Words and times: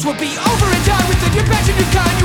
this 0.00 0.06
will 0.06 0.18
be 0.18 0.32
over 0.38 0.64
and 0.64 0.84
done 0.86 1.08
with. 1.08 1.22
And 1.24 1.34
you 1.34 1.42
imagine 1.42 1.76
you 1.76 1.84
can't. 1.92 2.19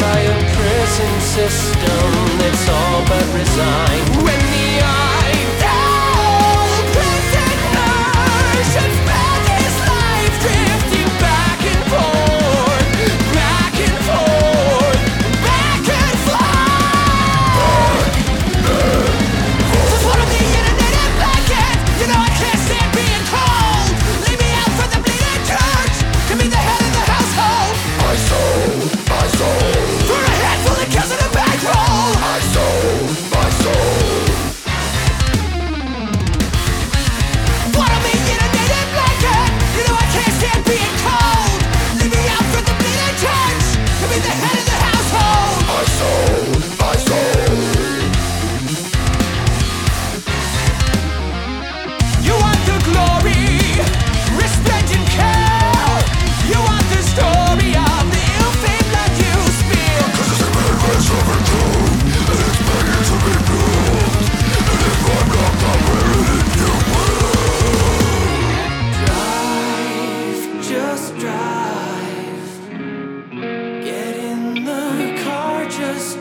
by 0.00 0.20
a 0.20 0.36
prison 0.56 1.20
system 1.20 2.10
that's 2.38 2.68
all 2.68 3.04
but 3.06 3.26
resigned. 3.34 4.13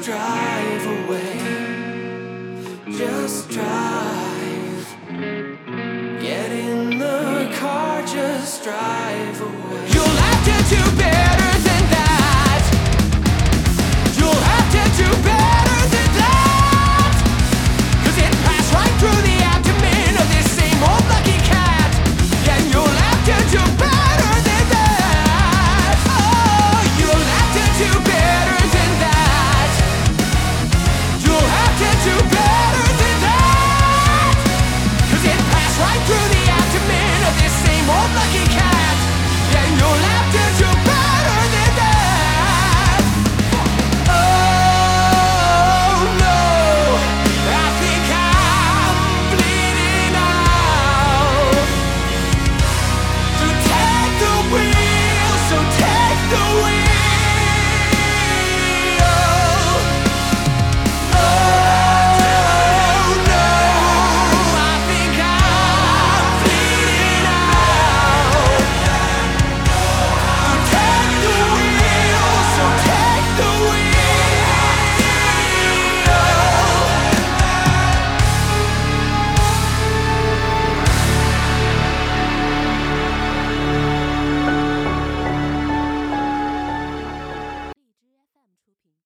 drive 0.03 0.85
away. 0.85 1.39
Just 2.91 3.49
drive. 3.49 4.97
Get 6.21 6.51
in 6.51 6.97
the 6.99 7.55
car, 7.57 8.05
just 8.05 8.63
drive 8.63 9.41
away. 9.41 10.02